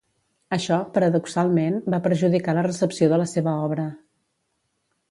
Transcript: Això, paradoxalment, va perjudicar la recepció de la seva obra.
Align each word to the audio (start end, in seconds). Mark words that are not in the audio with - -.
Això, 0.55 0.77
paradoxalment, 0.95 1.77
va 1.95 2.01
perjudicar 2.09 2.59
la 2.61 2.65
recepció 2.71 3.13
de 3.13 3.21
la 3.25 3.31
seva 3.35 3.57
obra. 3.69 3.87